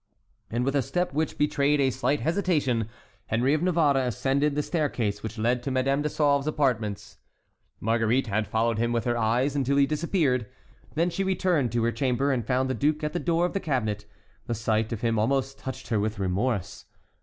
And 0.49 0.65
with 0.65 0.75
a 0.75 0.81
step 0.81 1.13
which 1.13 1.37
betrayed 1.37 1.79
a 1.79 1.91
slight 1.91 2.21
hesitation, 2.21 2.89
Henry 3.27 3.53
of 3.53 3.61
Navarre 3.61 3.97
ascended 3.97 4.55
the 4.55 4.63
staircase 4.63 5.21
which 5.21 5.37
led 5.37 5.61
to 5.61 5.69
Madame 5.69 6.01
de 6.01 6.09
Sauve's 6.09 6.47
apartments. 6.47 7.19
Marguerite 7.79 8.25
had 8.25 8.47
followed 8.47 8.79
him 8.79 8.93
with 8.93 9.03
her 9.03 9.15
eyes 9.15 9.55
until 9.55 9.77
he 9.77 9.85
disappeared. 9.85 10.47
Then 10.95 11.11
she 11.11 11.23
returned 11.23 11.71
to 11.73 11.83
her 11.83 11.91
chamber, 11.91 12.31
and 12.31 12.47
found 12.47 12.67
the 12.67 12.73
duke 12.73 13.03
at 13.03 13.13
the 13.13 13.19
door 13.19 13.45
of 13.45 13.53
the 13.53 13.59
cabinet. 13.59 14.07
The 14.47 14.55
sight 14.55 14.91
of 14.91 15.01
him 15.01 15.19
almost 15.19 15.59
touched 15.59 15.89
her 15.89 15.99
with 15.99 16.17
remorse. 16.17 16.85